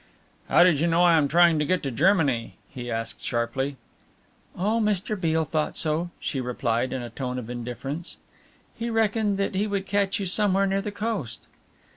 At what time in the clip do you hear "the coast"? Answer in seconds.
10.81-11.45